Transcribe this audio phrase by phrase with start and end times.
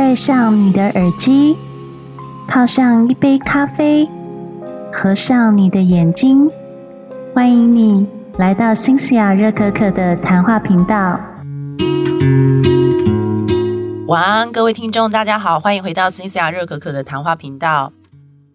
[0.00, 1.58] 戴上你的耳机，
[2.48, 4.08] 泡上一杯咖啡，
[4.90, 6.50] 合上你的眼睛，
[7.34, 8.06] 欢迎你
[8.38, 11.20] 来到新西亚热可可的谈话频道。
[14.06, 17.92] 晚安，各位听众，大家好，欢迎回到新西亚热可可的谈话频道。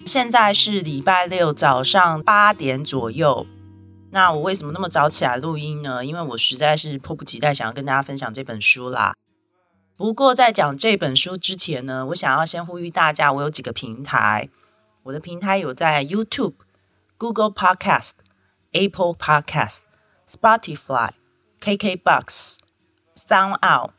[0.03, 3.45] 现在是礼拜六早上八点左右。
[4.09, 6.03] 那我为什么那么早起来录音呢？
[6.03, 9.13] 因为我实在是迫不及待想要跟大家分享这本书啦。
[9.97, 14.49] 不过在讲这本书之前呢，我想要先呼吁大家，我有几个平台。
[15.03, 16.55] 我的平台有在 YouTube、
[17.17, 18.11] Google Podcast、
[18.73, 19.83] Apple Podcast、
[20.27, 21.11] Spotify、
[21.61, 22.55] KKBox、
[23.15, 23.91] SoundOut、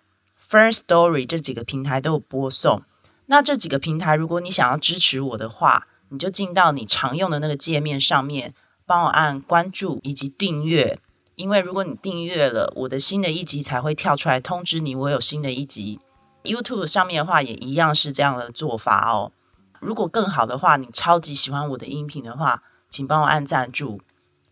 [0.51, 2.83] First Story 这几个平台都有播送。
[3.27, 8.53] 那这几个平台，如果你想要支持我的话，你就进到你常用的那个界面上面，
[8.85, 10.99] 帮我按关注以及订阅。
[11.37, 16.01] 因为如果你订阅了，我的新的一集才会跳出来通知你，我有新的一集。
[16.43, 19.33] YouTube 上面的话也一样是这样的做法哦。
[19.79, 24.01] 如果更好的话，你超级喜欢我的音频的话，请帮我按赞助。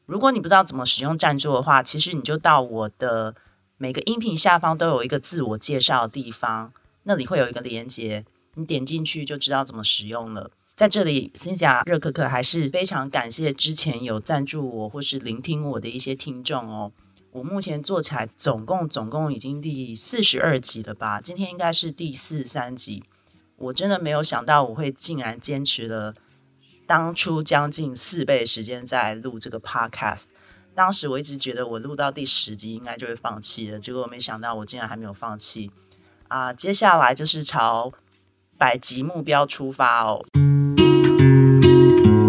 [0.05, 3.35] 如果你不知道怎么使用赞助的话，其实你就到我的
[3.79, 6.71] 每个音频下方都有一个自我介绍的地方，
[7.05, 8.27] 那里会有一个连接，
[8.57, 10.51] 你点进去就知道怎么使用了。
[10.77, 16.91] 在这里，新霞热可可还是非常感谢之前有赞助我或是聆听我的一些听众哦。
[17.31, 21.21] 我目前做起来总共总共已经第四十二集了吧？
[21.21, 23.05] 今天应该是第四十三集。
[23.57, 26.13] 我真的没有想到我会竟然坚持了
[26.89, 30.25] 当初将近四倍时间在录这个 podcast。
[30.75, 35.71] 当时我一直觉得我录到第十集应该就会放弃了，结果没想到我竟然还没有放弃
[36.27, 36.53] 啊！
[36.53, 37.93] 接下来就是朝
[38.59, 40.25] 百集目标出发哦。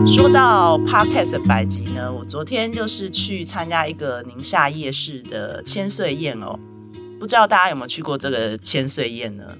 [0.07, 6.59] 说到 podcast 百集呢，我昨天就是去参加一个宁夏夜市的千岁宴哦，
[7.19, 9.57] 不知道大家有没有去过这个千岁宴呢？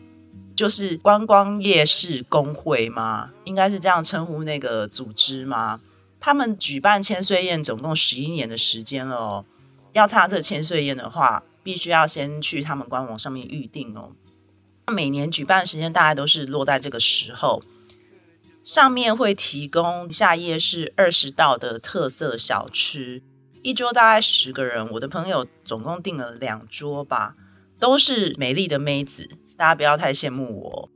[0.55, 3.31] 就是观光夜市工会吗？
[3.43, 5.79] 应该是这样称呼那个组织吗？
[6.19, 9.45] 他们举办千岁宴总共十一年的时间了哦，
[9.93, 14.11] 要参加这千岁宴的话，必须要先去他们官网上面预定哦。
[14.93, 17.63] 每年举办时间大概都是落在这个时候。
[18.65, 23.21] 上面会提供下夜市二十道的特色小吃，
[23.61, 24.89] 一桌大概十个人。
[24.93, 27.35] 我的朋友总共订了两桌吧，
[27.79, 30.89] 都是美丽的妹子，大家不要太羡慕我。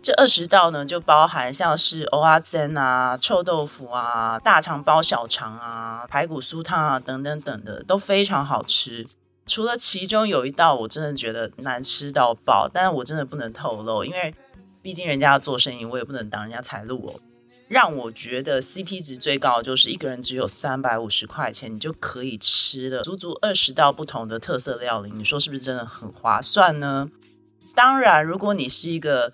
[0.00, 9.04] 这二十道呢，就包含像是蚵仔煎啊、臭豆腐啊、大肠包小肠啊、排骨酥汤啊等等等的，都非常好吃。
[9.46, 14.32] 除了其中有一道我真的觉得难吃到爆，但我真的不能透露，因为。
[14.86, 17.20] 毕竟人家要做生意，我也不能挡人家财路哦。
[17.66, 25.10] 让我觉得 CP 值最高就是一个人只有三百五十块钱，你就可以吃了足足二十道不同的特色料理。
[25.10, 27.10] 你说是不是真的很划算呢？
[27.74, 29.32] 当然，如果你是一个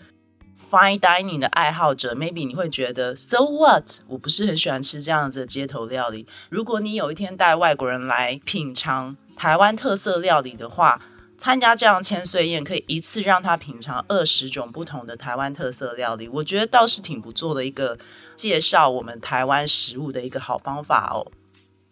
[0.71, 3.99] fine dining 的爱好者，maybe 你会觉得 so what？
[4.07, 6.27] 我不是很喜欢吃这样子的街头料理。
[6.49, 11.03] 如果你有一天带外国人来品尝台湾特色料理的话，
[11.43, 17.99] 参加这样千岁宴，可以一次让他品尝二十种不同的台湾特色料理，我觉得倒是挺不错的一个
[18.37, 21.27] 介绍我们台湾食物的一个好方法哦。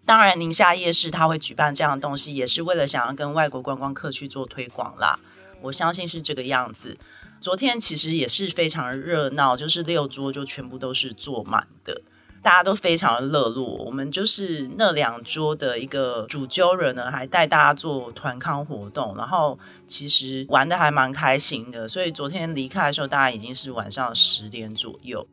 [0.06, 5.18] 当然，宁夏夜市他会举办这样的东西，也是为了想要跟外国观光客去做推广啦。
[5.62, 6.96] 我相信是这个样子。
[7.40, 12.00] 昨天其实也是非常热闹，就是六桌就全部都是坐满的。
[12.42, 21.86] 大家都非常的热络，我们就是那两桌的一个主揪人呢，还带大家做团康活动，然后其实玩的还蛮开心的。
[21.86, 25.26] 所以昨天离开的时候，大家已经是晚上十点左右。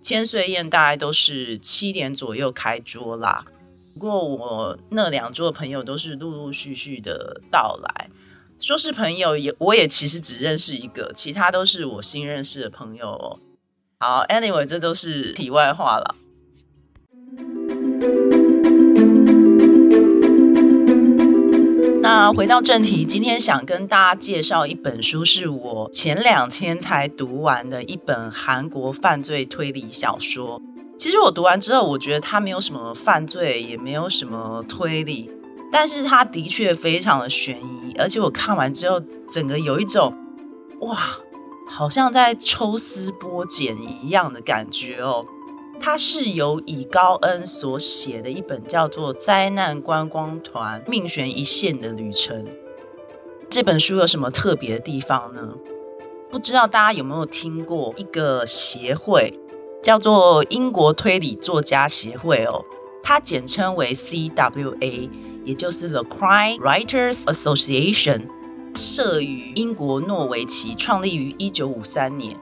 [0.00, 3.44] 千岁宴大概都是七点左右开桌啦。
[3.94, 8.10] 不过我那两桌的朋友都是陆陆续续的到来，
[8.58, 13.38] 说是朋友也，我也其实只认识一个，其他都是我新认识的朋友哦。
[14.00, 16.14] 好，anyway，这都是题外话了。
[22.16, 30.62] 那回到正题，今天想跟大家介绍一本书，是我前两天才读完的一本韩国犯罪推理小说。
[30.96, 35.28] 其实我读完之后，我觉得它没有什么犯罪，也没有什么推理，
[35.72, 40.16] 但是它的确非常的悬疑，而且我看完之后，整个有一种
[40.82, 40.96] 哇，
[41.66, 45.26] 好像在抽丝剥茧一样的感觉哦。
[45.80, 52.44] 它是由以高恩所写的一本叫做《灾难观光团命悬一线的旅程》。
[53.50, 55.54] 这本书有什么特别的地方呢？
[56.30, 59.38] 不知道大家有没有听过一个协会，
[59.82, 62.64] 叫做英国推理作家协会哦，
[63.02, 65.10] 它简称为 CWA，
[65.44, 68.22] 也就是 The Crime Writers Association，
[68.74, 72.36] 设于英国诺维奇，创立于一九五三年。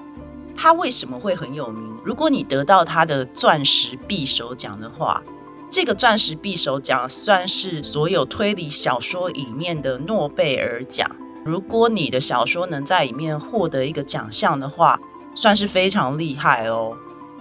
[0.62, 1.92] 他为什么会很有名？
[2.04, 5.20] 如果你得到他的钻石匕首奖的话，
[5.68, 11.10] 这个钻石匕首奖算是所有推理小说里面的诺贝尔奖。
[11.44, 15.00] 如果你的小说能在里面获得一个奖项的话，
[15.34, 16.96] 算是非常厉害哦。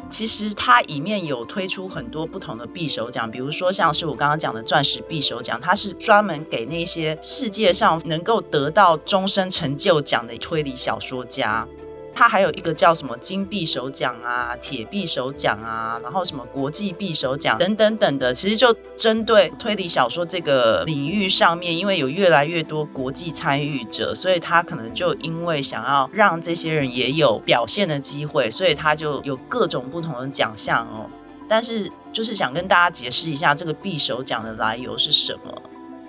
[0.09, 11.67] 其实它里面有推出很多不同的匕首奖，比如说像是我刚刚讲的钻石匕首奖，它是专门给那些世界上能够得到终身成就奖的推理小说家。
[12.13, 31.09] 它还有一个叫什么金匕首奖啊、铁匕首奖啊，然后什么国际匕首奖等等等的，其实就针对推理小说这个领域上面，因为有越来越多国际参与者，所以他可能就因为想要让这些人也有表现的机会，所以他就有各种不同的奖项哦。
[31.47, 35.61] 但是就是想跟大家解释一下这个匕首奖的来由是什么。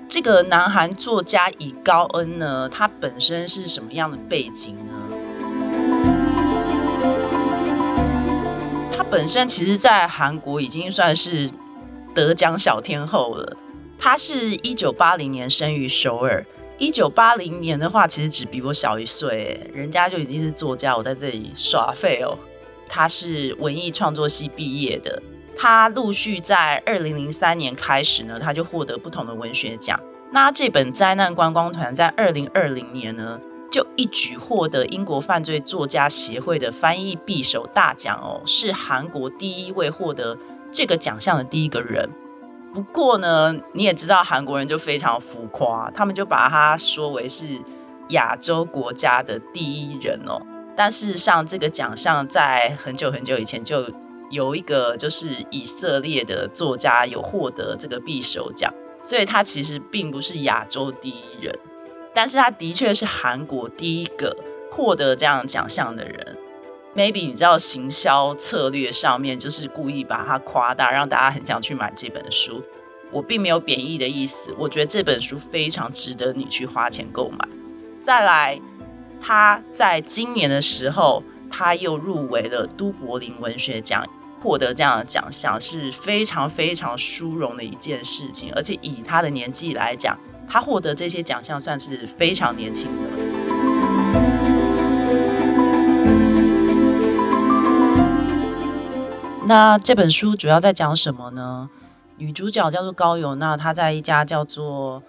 [0.09, 4.77] 这个南韩作家以高恩呢，他本身是什么样的背景？
[9.13, 11.47] 本身其实，在韩国已经算是
[12.15, 13.55] 得奖小天后了。
[13.99, 16.43] 她是一九八零年生于首尔，
[16.79, 22.39] 一九八零年的话，其实只比我小一岁，人家就已经是作家，我在这里耍废哦。
[22.89, 25.23] 她是文艺创作系毕业的，
[25.55, 30.01] 她陆续在二零零三年开始呢，她就获得不同的文学奖。
[30.33, 33.39] 那这本《灾难观光团》在二零二零年呢？
[33.73, 40.37] 就一举获得英国犯罪作家协会的翻译匕首大奖哦，是韩国第一位获得
[40.71, 42.07] 这个奖项的第一个人。
[42.75, 47.47] 不过呢，你也知道韩国人就非常浮夸，他们就把他说为是
[48.11, 50.39] 亚洲国家的第一人哦。
[50.77, 53.91] 但事实上，这个奖项在很久很久以前就
[54.29, 58.71] 有一个就是以色列的作家有获得这个匕首奖，
[59.03, 61.59] 所以他其实并不是亚洲第一人。
[62.15, 64.37] 但是他的确是韩国第一个
[64.71, 66.37] 获得这样奖项的人。
[66.95, 72.63] Maybe 你知道行销策略上面就是故意把它夸大，让大家很想去买这本书。
[73.11, 77.49] 我并没有贬义的意思，我觉得这本书非常值得你去花钱购买。
[78.03, 78.61] 再来，
[79.21, 84.07] 他在今年的时候，他又入围了都柏林文学奖，
[84.43, 90.19] 获得这样的奖项是非常非常殊荣的一件事情，而且以他的年纪来讲。
[90.49, 93.09] 他获得这些奖项算是非常年轻的。
[99.45, 101.69] 那这本书主要在讲什么呢？
[102.17, 105.03] 女主角叫做高友娜，她在一家叫做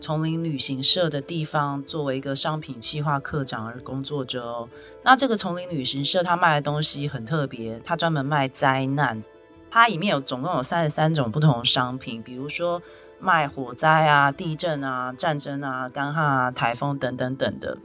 [0.00, 4.68] 丛林旅行社的地方，作为一个商品企划课长而工作着哦。
[5.02, 9.22] 那这个丛林旅行社，它卖的东西很特别，它专门卖灾难。
[9.70, 12.80] 它里面有总共有三十三种不同的商品，比如说。
[13.18, 17.78] 卖火灾啊、地震啊、战争啊、干旱啊、台风等等等的，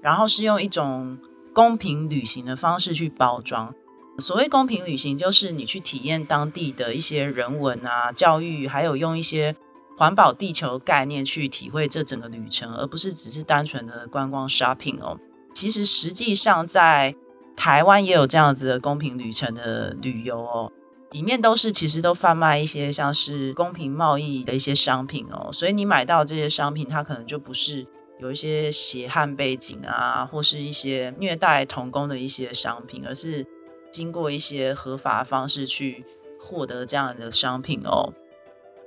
[0.00, 1.18] 然后是用一种
[1.52, 3.74] 公平旅行的方式去包装。
[4.18, 9.54] 所谓公平旅行，就是你去体验当地的一些人文啊、教育，还有用一些
[9.96, 15.18] 环保地球概念去体会这整个旅程，而不是只是单纯的观光 shopping 哦。
[15.54, 17.14] 其实实际上在
[17.56, 20.72] 台湾也有这样子的公平旅程的旅游哦。
[21.12, 27.86] 里面都是其实都贩卖一些像是公平贸易的一些商品哦，所以你买到这些商品，它可能就不是
[28.20, 33.46] 有一些血汗背景啊，或是一些虐待童工的一些商品，而是
[33.90, 36.04] 经过一些合法方式去
[36.38, 38.12] 获得这样的商品哦。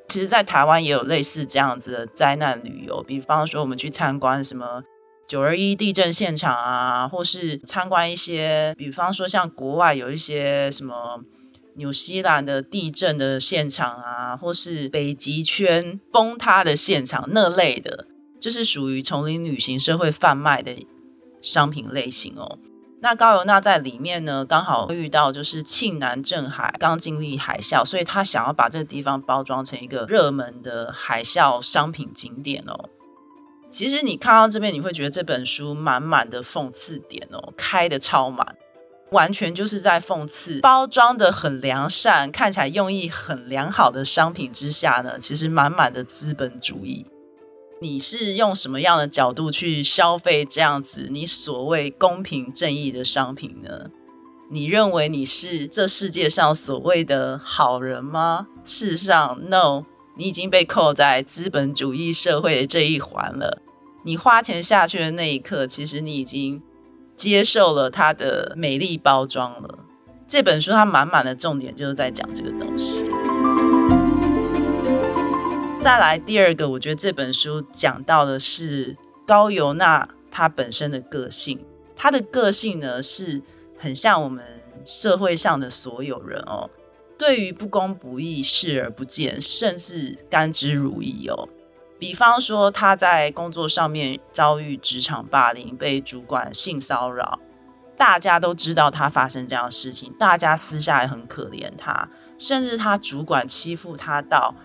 [0.07, 4.83] 其实，在台湾也有类似这样子的灾难旅游，比方说我们去参观什么
[5.27, 11.19] 九二一地震现场啊，或是参观一些，比方说像国外有一些什么。
[11.75, 18.07] 纽西兰的地震的现场啊，或是北极圈崩塌的现场那类的，
[18.39, 20.85] 就是属于丛林旅行社会贩卖的
[21.41, 22.57] 商品类型哦。
[23.03, 32.89] 那高尤娜在里面呢，刚好遇到就是庆南镇海刚经历海啸，所以他想要把这个地方包装成一个热门的海啸商品景点哦。
[33.71, 38.55] 其实你看到这边，你会觉得这本书满满的讽刺点哦，开的超满。
[39.11, 47.05] 完全就是在讽刺包装的很良善，看起来用意很良好的商品之下呢，其实满满的资本主义。
[47.81, 53.89] 你是用什么样的角度去消费这样子你所谓公平正义的商品呢？
[54.49, 58.47] 你认为你是这世界上所谓的好人吗？
[58.63, 59.83] 事实上，no，
[60.15, 63.61] 你已经被扣在资本主义社会的这一环了。
[64.05, 66.61] 你花钱下去的那一刻，其实你已经。
[67.21, 69.77] 接受了它的美丽包装了。
[70.25, 73.05] 这本书它满满的重点就是在讲这个东西。
[75.79, 78.97] 再来第二个，我觉得这本书讲到的是
[79.27, 81.63] 高尤娜她本身的个性。
[81.95, 83.43] 她的个性呢是
[83.77, 84.43] 很像我们
[84.83, 86.71] 社会上的所有人哦，
[87.19, 91.47] 对于不公不义视而不见，甚至甘之如饴哦。
[92.01, 97.37] 比方说，他在工作上面遭遇职场霸凌，被主管性骚扰，
[97.95, 104.55] 大家都知道他发生这样的事情，大家私下也很可怜他，甚至他主管欺负他到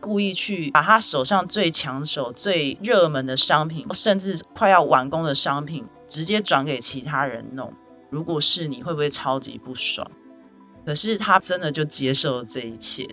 [0.00, 7.72] 故意去把他手上最抢手、最热门的商品，甚至快要完工的商品，直接转给其他人弄。
[8.10, 10.10] 如果是你会不会超级不爽？
[10.84, 13.08] 可是他真的就接受了这一切，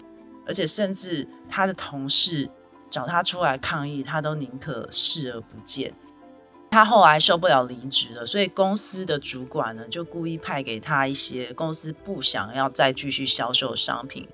[0.48, 2.50] 而且甚至他的同事。
[2.92, 5.94] 找他出来抗议，他都宁可视而不见。
[6.70, 14.28] 他后来受不了离职了，所以公司的主管呢就故意派给他一些公司不想要再继续销售商品，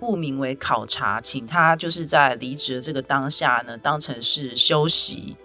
[0.00, 5.36] 不名为考察，请他就是在离职的这个当下呢，当成是休息，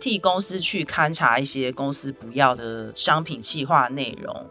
[0.00, 4.46] 替公司去勘察一些公司不要的商品计划内容。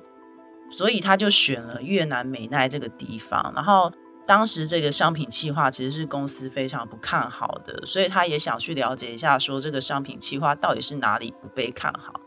[0.72, 3.92] 所以他就选了越南美奈这个地方，然后。
[4.25, 12.20] 当时这个商品企划其实是公司非常不看好的，所以他也想去了解一下，说这个商品企划到底是哪里不被看好。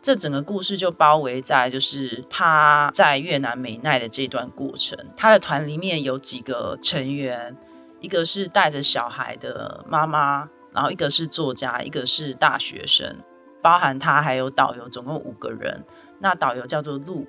[0.00, 4.96] 这整个故事就包围在就是他在越南美奈的这段过程。
[5.16, 7.56] 他的团里面有几个成员，
[8.00, 13.16] 一个是带着小孩的妈妈，然后一个是作家，一个是大学生，
[13.60, 15.84] 包含他还有导游，总共五个人。
[16.20, 17.26] 那导游叫做陆，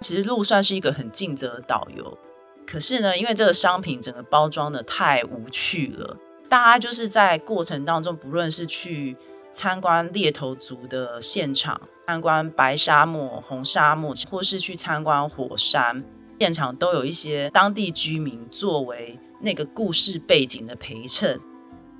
[0.00, 2.18] 其实陆算是一个很尽责的导游。
[2.70, 6.16] 可是呢，因为这个商品整个包装的太无趣了，
[6.48, 9.16] 大家就是在过程当中，不论是去
[9.50, 16.04] 参观猎头族的现场，参观白沙漠、红沙漠，或是去参观火山
[16.38, 21.40] 现场，都有一些当地居民作为那个故事背景的陪衬。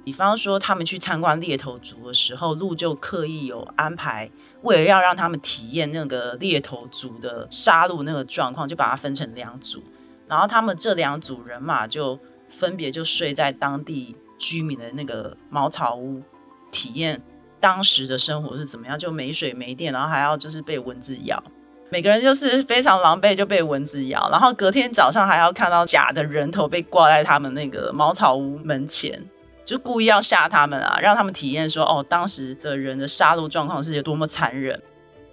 [0.05, 4.31] 比方说，他们去参观猎头族的时候，路就刻意有安排，
[4.63, 9.83] 为了要让他们体验那个猎头族的杀戮那个状况，就把它分成两组。
[10.31, 12.17] 然后他们这两组人马就
[12.49, 16.23] 分别就睡在当地居民的那个茅草屋，
[16.71, 17.21] 体验
[17.59, 21.43] 当时的生活是怎么样，就没水没电，然后还要就是被蚊子咬，
[21.91, 29.21] 每个人就是非常狼狈就被蚊子咬，然后隔天早上还要看到假的人头被挂在他们那个茅草屋门前，
[29.65, 34.81] 就故意要吓他们啊，让他们体验说哦，当时的人的杀戮状况是有多么残忍。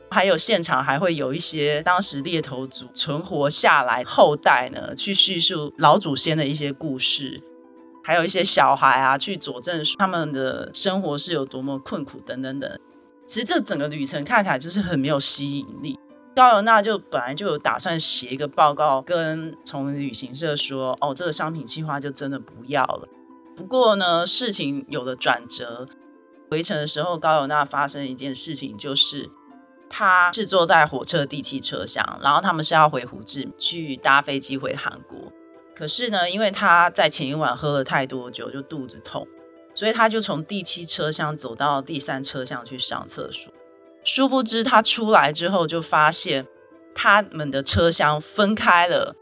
[0.10, 7.42] 还有现场还会有一些当时猎头族存活下来后代呢，去叙述老祖先的一些故事，
[8.04, 12.80] 还有一些小孩啊去佐证他们的生活是有多么困苦等等等。
[13.28, 16.00] 其实这整个旅程看起来就是很没有吸引力。
[16.34, 23.08] 高尤娜就本来就有打算写一个报告跟从旅行社说，哦，这个商品计划就真的不要了。
[23.56, 25.88] 不过呢，事情有了转折，
[26.50, 29.30] 回程的时候高尤娜发生一件事情，就是。
[29.90, 35.32] 他是坐在火车第七车厢，然后他们是要回胡志去搭飞机回韩国。
[35.76, 39.28] 可是呢，因为他在前一晚喝了太多酒，就肚子痛，
[39.74, 43.54] 所以他就从第七车厢走到第三车厢去上厕所。
[44.04, 46.46] 殊不知他出来之后，就发现
[46.94, 49.16] 他们的车厢分开了。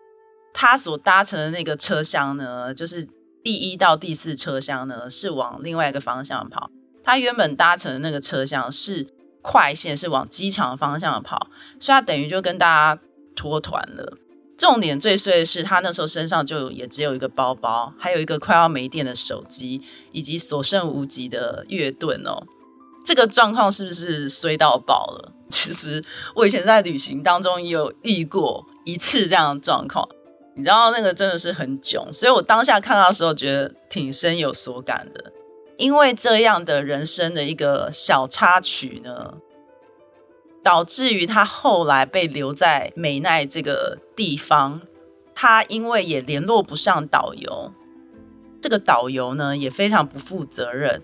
[0.53, 3.07] 他所搭乘的那个车厢呢，就是
[3.43, 6.71] 第一到第四车厢呢，是往另外一个方向跑。
[7.03, 9.07] 他原本搭乘的那个车厢是。
[9.47, 11.47] 快线是往机场方向跑，
[11.79, 13.01] 所以他等于就跟大家
[13.35, 14.17] 脱团了。
[14.57, 22.41] 重点最衰的是，他那时候身上就也只有一个包包，还有一个快要没电的手机，以及所剩无几的乐盾哦。
[23.05, 25.31] 这个状况是不是衰到爆了？
[25.49, 30.09] 其实我以前在旅行当中也有遇过一次这样的状况，
[30.55, 35.31] 你知道那个真的是很囧，所以我当下看到的时候觉得挺深有所感的。
[35.77, 39.35] 因为这样的人生的一个小插曲呢，
[40.63, 44.81] 导致于他后来被留在美奈这个地方。
[45.37, 47.73] 他因为也联络不上导游，
[48.61, 51.01] 这个导游呢也非常不负责任。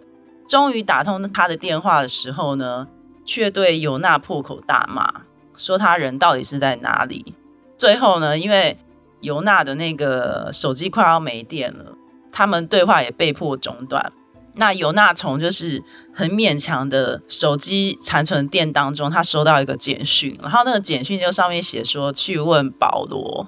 [0.47, 2.87] 终于打通他的电话的时候呢，
[3.25, 5.23] 却对尤娜破口大骂，
[5.53, 7.35] 说他人到底是在哪里。
[7.75, 8.77] 最后呢，因为
[9.19, 11.97] 尤娜的那个手机快要没电了，
[12.31, 14.13] 他们对话也被迫中断。
[14.55, 15.81] 那尤娜从就是
[16.13, 23.47] 很勉强的手机残存电当中，他收到一个简讯，然后那个简讯就上面写说去问保罗。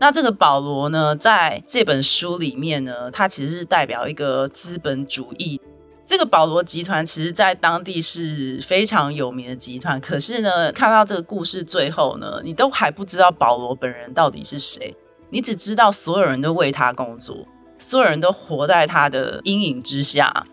[0.00, 5.60] 那这个保罗呢，在这本书里面呢，他其实是代表一个资本主义。
[6.06, 14.96] 这个保罗集团其实在当地是非常有名的集团，可是呢，看到这个故事最后呢，你都还不知道保罗本人到底是谁，
[15.28, 17.46] 你只知道所有人都为他工作。
[17.80, 20.46] 所有人都活在他的阴影之下，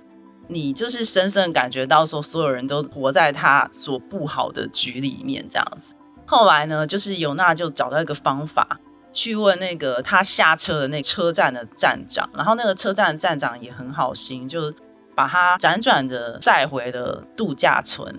[0.48, 5.94] 你就是深深感觉到说，所有人都活在他所不好的局里面，这样子。
[6.26, 8.80] 后来呢，就是尤娜就找到一个方法，
[9.12, 14.74] 去问那个他下车的那车站的站长，然后那个车站的站长也很好心，就
[15.16, 18.18] 把他辗转的载回了度假村。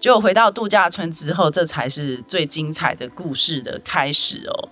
[0.00, 4.68] 结果回到度假村之后，这才是最精彩的故事的开始哦。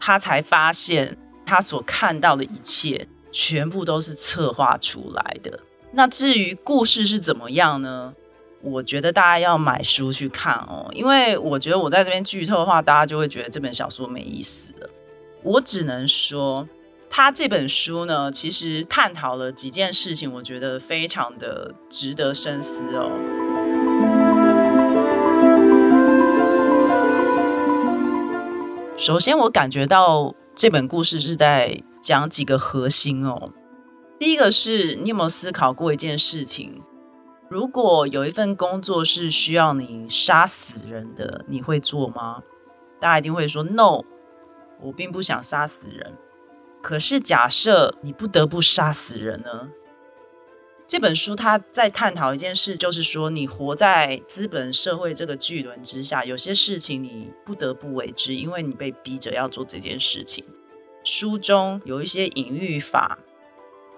[0.00, 5.58] 他才发现，他所看到的一切全部都是策划出来的。
[5.92, 8.12] 那至于故事是怎么样呢？
[8.60, 14.90] 我觉得大家要买书去看哦，因为我觉得我在这边剧透的话，大家就会觉得这本小说没意思了。
[15.42, 16.68] 我只能说，
[17.08, 23.10] 他这本书呢，其实探讨了几件事情，我觉得非常的值得深思哦。
[28.96, 33.52] 首先，我感觉到这本故事是在讲几个核心哦。
[34.18, 36.82] 第一个是你有没有思考过一件事情？
[37.48, 42.42] 如果有一份工作是需要你杀死人的，你会做吗？
[42.98, 44.02] 大家一定会说 “no”，
[44.80, 46.16] 我并不想杀死人。
[46.82, 49.68] 可是假设你不得不杀死人呢？
[50.88, 60.42] 这本书他在探讨一件事，就是说你活在资本社会这个巨轮之下，有些事情你不得不为之，因为你被逼着要做这件事情。
[61.04, 63.18] 书中有一些隐喻法。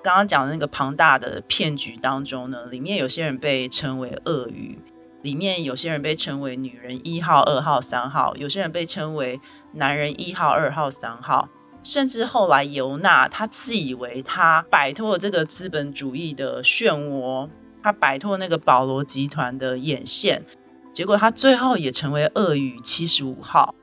[0.03, 4.77] 刚刚讲的那个庞大的骗局当中呢，里面有些人被称为鳄鱼，
[5.23, 9.41] 里面有些人被称为女人一号、二号、三号，有些人被称为
[9.75, 11.49] 男人一号、二号、三号，
[11.83, 17.49] 甚至后来尤娜他自以为他摆脱了这个资本主义的漩涡，
[17.83, 20.45] 他摆脱那个保罗集团的眼线，
[20.93, 23.75] 结果他最后也成为鳄鱼七十五号。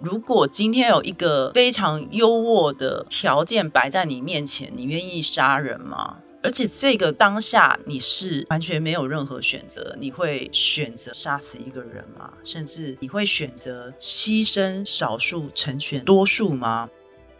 [0.00, 6.16] 如果今天有一个非常优渥的条件摆在你面前，你愿意杀人吗？
[6.42, 12.32] 而且这个当下你是完全没有任何选择，你会选择杀死一个人吗？
[12.42, 16.88] 甚至你会选择牺牲少数成全多数吗？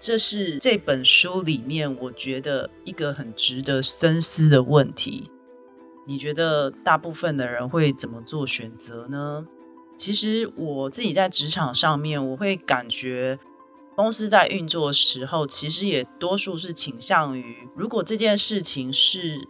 [0.02, 5.30] 这是这本书里面我觉得一个很值得深思的问题。
[6.08, 9.46] 你觉得大部分的人会怎么做选择呢？
[9.96, 13.38] 其实我自己在职场上面，我会感觉
[13.94, 19.46] 公司在运作的时候，其实也多数是倾向于，如果这件事情是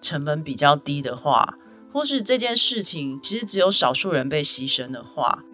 [0.00, 1.56] 成本比较低的话，
[1.92, 5.44] 或是这件事情其实只有少数人被牺牲的话，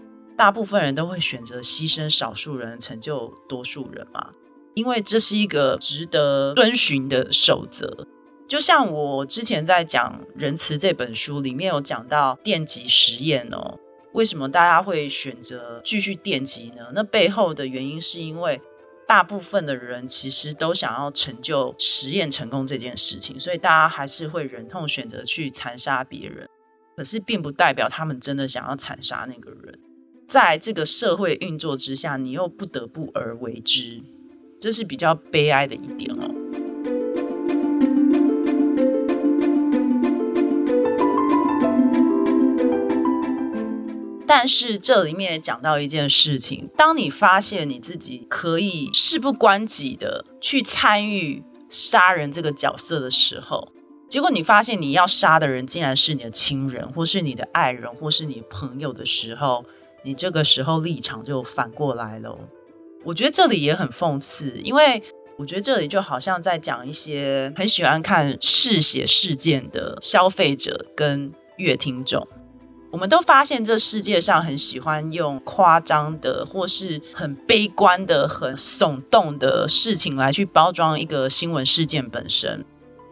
[0.41, 4.31] 大部分人都会选择牺牲少数人，成就多数人嘛，
[4.73, 8.07] 因为这是一个值得遵循的守则。
[8.49, 13.79] 就像我之前在讲《仁慈》这本书里面有讲到电极实验哦。
[14.15, 16.91] 为什么大家会选择继续电极呢？
[16.95, 18.59] 那背后的原因是因为
[19.07, 26.49] 大部分的人其实都想要成就实验成功这件事情，所以大家还是会忍痛选择去残杀别人。
[26.97, 29.79] 可是并不代表他们真的想要残杀那个人。
[30.31, 34.01] 在这个社会运作之下，你又不得不而为之，
[34.61, 36.31] 这是比较悲哀的一点哦。
[44.25, 53.73] 但是这里面也讲到一件事情：当你发现你自己可以事不关己的去参与杀人这个角色的时候，
[54.09, 59.65] 结果你发现你要杀的人竟然是你的亲人，或是你的爱人，或是你朋友的时候，
[60.03, 62.39] 你这个时候立场就反过来了。
[63.05, 65.03] 我觉得这里也很讽刺，因为
[65.39, 72.27] 我觉得这里就好像在讲一些很喜欢看嗜血事件的消费者跟乐听众。
[72.91, 82.65] 我们都发现，这世界上很喜欢用夸张的，或是很悲观的、很耸动的事情来去包装一个新闻事件本身。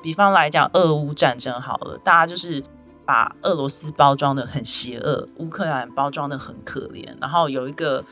[0.02, 2.62] 比方来讲，俄乌战争好了，大家就是
[3.08, 8.04] 把俄罗斯包装的很邪恶，乌克兰包装的很可怜，然后有一个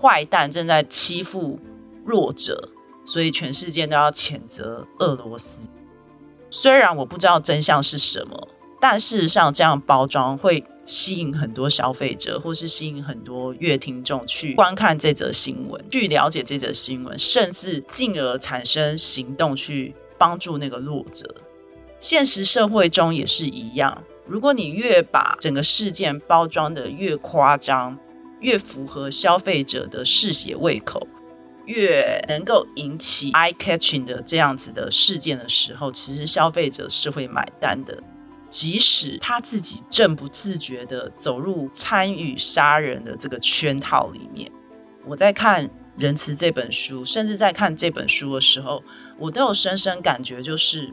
[0.00, 1.58] 坏蛋正在欺负
[2.04, 2.68] 弱者，
[3.04, 5.68] 所以全世界都要谴责俄罗斯。
[6.48, 8.48] 虽然我不知道真相是什么，
[8.80, 10.64] 但事实上这样包装会。
[10.86, 21.34] 吸引很多消费者，或是吸引很多乐听众去观看这则新闻，去了解这则新闻，甚至进而产生行动去帮助那个弱者。
[21.98, 27.98] 现实社会中也是一样，如果你越把整个事件包装的越夸张，
[28.40, 31.06] 越符合消费者的嗜血胃口，
[31.64, 38.02] 越能够引起 eye catching 的这样子的事件的时候，其实消费者是会买单的。
[38.48, 44.50] 即使他自己正不自觉的走入参与杀人的这个圈套里面，
[45.04, 48.82] 我在看《仁慈》这本书，甚至在看这本书的时候，
[49.18, 50.92] 我都有深深感觉，就是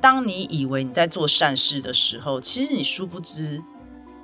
[0.00, 3.62] 当你以为你在做善事的时候，其实你殊不知，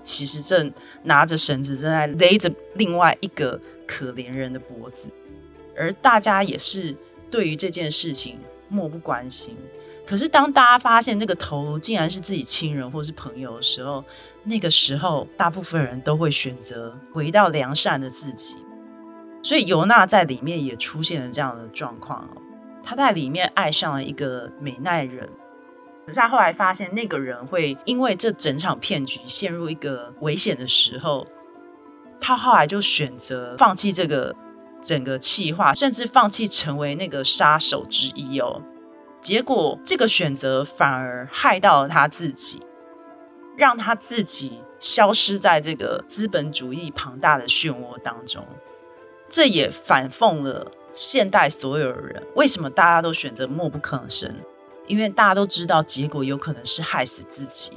[0.03, 5.09] 其实正拿着绳子正在勒着另外一个可怜人的脖子，
[5.77, 6.97] 而大家也是
[7.31, 9.57] 对于这件事情漠不关心。
[10.07, 14.05] 可是当大家发现那个头竟然是自己亲人或是朋友的时候，
[14.45, 18.57] 那个时候大部分人都会选择回到良善的自己。
[19.43, 22.43] 所以尤娜在里面也出现了这样的状况哦，
[22.83, 25.29] 她在里面爱上了一个美奈人。
[26.07, 31.27] 可是他后来发现，那个人会因为这整场骗局陷入一个危险的时候，
[32.21, 34.35] 他后来就选择放弃这个
[34.81, 38.62] 整个计划，甚至放弃成为那个杀手之一哦。
[39.21, 42.62] 结果这个选择反而害到了他自己，
[43.57, 48.47] 让他自己消失在这个资本主义庞大的漩涡当中。
[49.29, 54.33] 这也反讽了现代所有人为什么大家都选择默不吭声。
[54.87, 57.72] 因为大家都知道结果有可能是害死自己，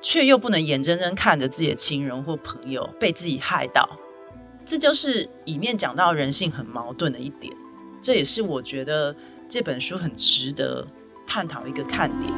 [0.00, 3.88] 却又不能眼睁睁看着自己的亲人或朋友被自己害到，
[4.66, 7.54] 这就是里面讲到人性很矛盾的一点。
[8.00, 9.14] 这也是我觉得
[9.48, 10.84] 这本书很值得
[11.24, 12.32] 探讨一个看点。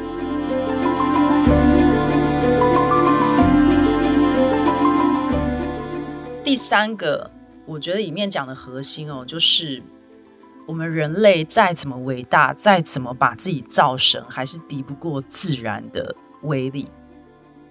[6.44, 7.30] 第三个，
[7.64, 9.82] 我觉得里面讲的核心哦，就是。
[10.66, 16.88] 我们人类再怎么伟大，再怎么把自己造神，还是敌不过自然的威力。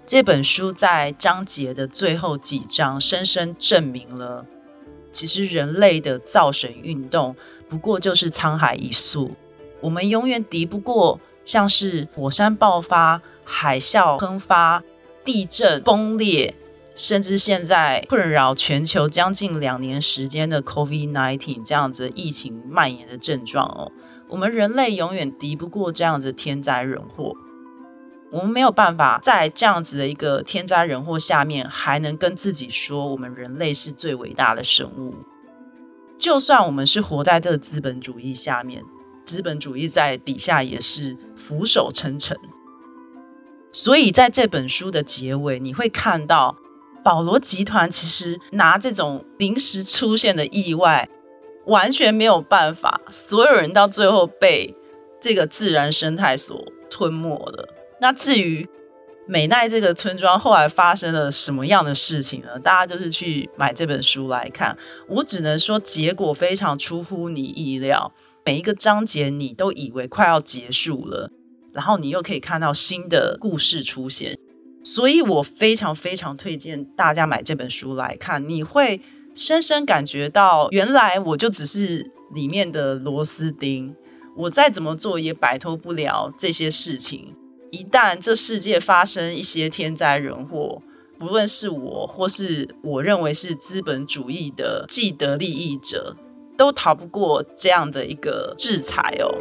[0.06, 4.46] 这本书在章节的最后几章，深深证明了，
[5.12, 7.36] 其实人类的造神运动
[7.68, 9.32] 不过就是沧海一粟。
[9.82, 14.84] 我们永远敌不过像是火山爆发、海啸喷发、
[15.26, 16.54] 地震崩裂。
[16.96, 23.92] 甚至现在困扰全球将近两年时间的 COVID-19 这样子疫情蔓延的症状哦，
[24.28, 27.36] 我们人类永远敌不过这样子天灾人祸。
[28.32, 35.16] 我们没有办法在这样子的一个天灾人祸下面，还能跟自己说我们人类是最伟大的生物。
[36.18, 38.84] 就算我们是活在这个资本主义下面，
[39.24, 42.38] 资本主义在底下也是俯首称臣。
[43.72, 46.56] 所以在这本书的结尾，你会看到。
[47.04, 51.10] 保罗集团其实拿这种临时出现的意外，
[51.66, 54.74] 完全没有办法，所有人到最后被
[55.22, 57.68] 这个自然生态所吞没了。
[58.00, 58.68] 那至于
[59.26, 62.60] 美奈这个村庄后来发生了什么样的事情呢？
[62.60, 64.78] 大家就是去买这本书来看。
[65.08, 68.12] 我只能说，结果非常出乎你意料，
[68.44, 71.32] 每一个章节你都以为快要结束了，
[71.72, 74.38] 然后你又可以看到新的故事出现。
[74.84, 79.02] 所以我非常非常推荐大家买这本书来看，你会
[79.34, 83.96] 深深感觉到，原来我就只是里面的螺丝钉，
[84.36, 87.34] 我再怎么做也摆脱不了这些事情。
[87.72, 90.82] 一旦这世界发生一些天灾人祸，
[91.18, 96.16] 不论是我或是我认为是资本主义的既得利益者，
[96.56, 99.34] 都逃不过这样的一个制裁哦。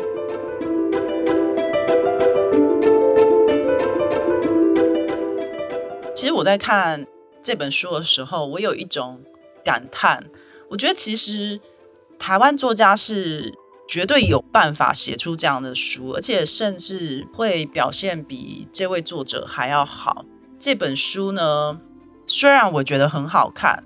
[6.23, 7.05] 其实我在看
[7.43, 9.21] 这本书的时候，我有一种
[9.65, 10.25] 感叹。
[10.71, 11.59] 我觉得其实
[12.17, 13.53] 台湾作家是
[13.89, 20.25] 绝对有办法写出这样的书，而且甚至会表现比这位作者还要好。
[20.61, 21.81] 这本书呢，
[22.29, 23.83] 虽然我觉得很好看，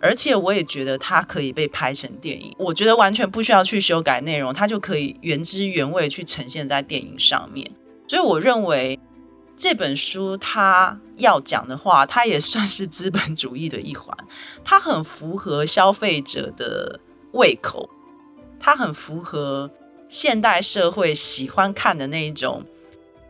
[0.00, 2.56] 而且我也觉得它可以被拍成电影。
[2.58, 7.70] 我觉得完全不需要去修改内容，它就可以原汁原味去呈现在电影上面。
[8.08, 8.98] 所以我认为。
[9.56, 14.16] 这本书它要讲的话，它也算是资本主义的一环。
[14.64, 16.98] 它很符合消费者的
[17.32, 17.88] 胃口，
[18.58, 19.70] 它很符合
[20.08, 22.64] 现代社会喜欢看的那种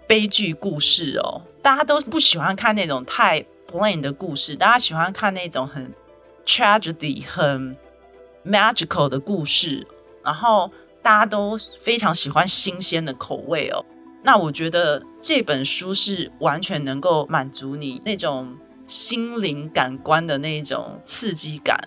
[0.06, 1.42] 悲剧故事哦。
[1.62, 5.92] 大家都不喜欢看那种太 plain 的故事，大家喜欢看那种很
[6.46, 7.76] tragedy、很
[8.44, 9.86] magical 的故事。
[10.22, 10.70] 然后
[11.02, 13.84] 大家都非常喜欢新鲜的口味哦。
[14.26, 18.56] 那我觉得这本书是完全能够满足你那种
[18.86, 21.78] 心灵感官的那种刺激感。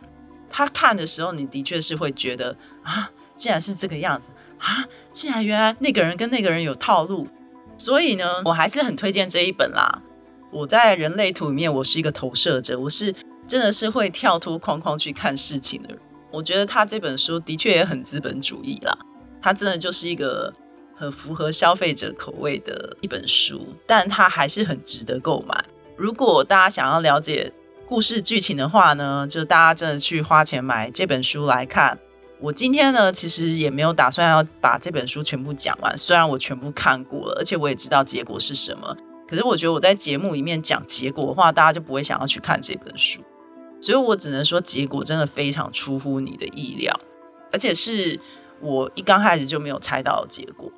[0.48, 7.28] 他看的时候，你的确是会觉得啊，竟然是这个样子啊，竟然原来那个人跟那个人有套路。
[7.76, 10.04] 所以呢，我还是很推荐这一本啦。
[10.52, 13.14] 我在人类图里面，我是一个投射者，我是
[13.48, 16.00] 真的是会跳脱框框去看事情的人。
[16.32, 18.96] 我觉得他这本书的确也很资本主义啦，
[19.42, 20.54] 他真的就是一个。
[20.98, 25.64] 很符合消费者口味的一本书，但它还是很值得购买。
[25.96, 27.52] 如果大家想要了解
[27.86, 31.98] 故事剧情的话呢，就大家真的去花钱买这本书来看。
[32.40, 38.96] 我今天呢，其实也没有打算要把这本书全部讲完，虽然我全部看过了，而且我也知道结果是什么。
[39.28, 43.20] 可是我觉得我在节目里面讲结果的话，大家就不会想要去看这本书，
[43.82, 47.00] 所以我只能说结果真的非常出乎你的意料，
[47.52, 48.20] 而且是
[48.62, 50.72] 我一刚开始就没有猜到的结果。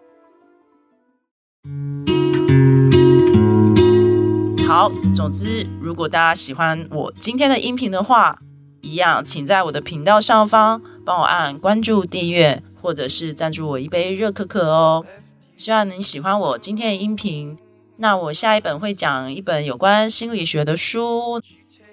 [4.66, 8.40] 好，总之，如果大家喜欢我今天的音频的话，
[8.82, 15.06] 一样，请在我的频道上方帮我按关注、订阅，或者是赞助我一杯热可可哦。
[15.58, 17.58] 希望你喜欢我今天的音频。
[17.98, 21.42] 那我下一本会讲一本有关心理学的书。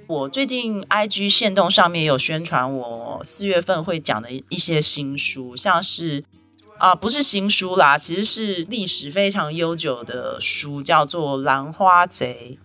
[0.07, 6.23] 我最近 IG 线动上面有宣传我四月份会讲的一些新书，像是
[6.79, 12.59] 啊，不是新书啦，其实是历史非常悠久的书，叫做《兰花贼》。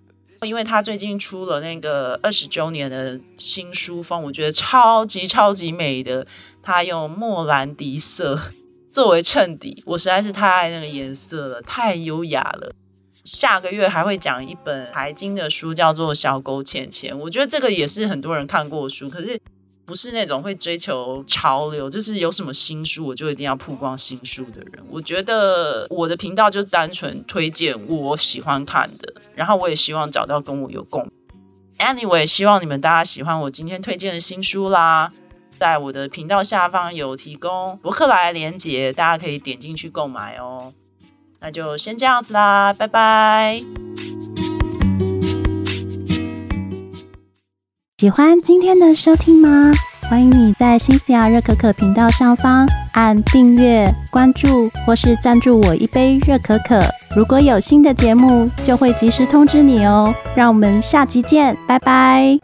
[0.46, 6.26] 因为他最近出了那个二十周年的新书封，我觉得超级超级美的。
[6.64, 8.38] 他用莫兰迪色
[8.92, 12.74] 作为衬底，我实在是太爱那个颜色了，太优雅了。
[13.24, 19.40] 下个月还会讲一本财经的书，叫做《小狗钱钱》，我觉得这个也是很多人看过书，可是。
[19.86, 24.84] 不是那种会追求潮流，就是有什么新书我就一定要曝光新书的人。
[24.90, 31.10] 我觉得我的频道就单纯推荐我喜欢看的，然后我也希望找到跟我有共。
[31.80, 35.12] Anyway，希望你们大家喜欢我今天推荐的新书啦，
[35.58, 40.72] 在我的频道下方有提供博客来连接，大家可以点进去购买哦。
[41.40, 43.62] 那就先这样子啦，拜拜。
[48.02, 49.72] 喜欢今天的收听吗？
[50.10, 56.82] 欢迎你在新西亚热可可频道上方按订阅、关注或是赞助我一杯热可可。
[57.16, 60.12] 如果有新的节目，就会及时通知你哦。
[60.36, 62.42] 让我们下集见，拜拜。